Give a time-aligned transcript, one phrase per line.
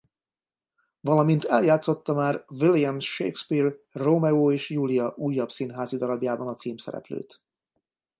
[0.99, 7.41] Valamint eljátszotta már William Shakespeare Rómeó és Júlia újabb színházi darabjában a címszereplőt.